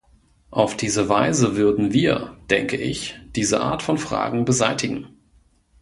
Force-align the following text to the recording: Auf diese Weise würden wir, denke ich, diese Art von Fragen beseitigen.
Auf 0.49 0.75
diese 0.75 1.09
Weise 1.09 1.57
würden 1.57 1.93
wir, 1.93 2.35
denke 2.49 2.75
ich, 2.75 3.19
diese 3.35 3.61
Art 3.61 3.83
von 3.83 3.99
Fragen 3.99 4.45
beseitigen. 4.45 5.09